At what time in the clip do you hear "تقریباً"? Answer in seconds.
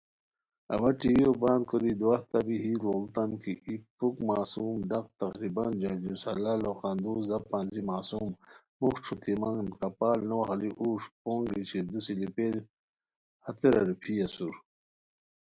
5.21-5.67